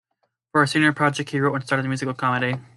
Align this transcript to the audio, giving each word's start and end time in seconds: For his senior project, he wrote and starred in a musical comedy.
For 0.51 0.61
his 0.61 0.71
senior 0.71 0.93
project, 0.93 1.29
he 1.29 1.39
wrote 1.39 1.53
and 1.53 1.63
starred 1.63 1.81
in 1.81 1.85
a 1.85 1.89
musical 1.89 2.15
comedy. 2.15 2.55